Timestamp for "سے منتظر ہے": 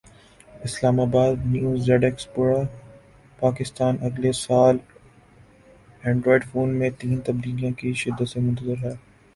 8.29-8.95